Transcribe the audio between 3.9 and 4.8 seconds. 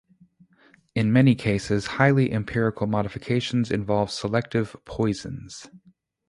selective